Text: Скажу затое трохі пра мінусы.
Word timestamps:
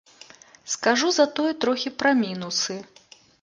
Скажу 0.75 1.11
затое 1.17 1.51
трохі 1.67 1.93
пра 2.01 2.15
мінусы. 2.23 2.81